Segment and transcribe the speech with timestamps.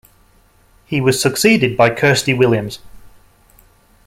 [0.87, 2.79] He was succeeded by Kirsty Williams.